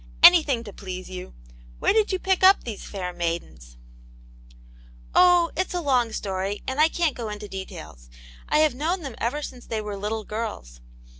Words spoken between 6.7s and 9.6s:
I can't go into details. I have known them ever